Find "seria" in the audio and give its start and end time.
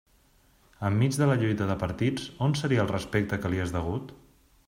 2.63-2.83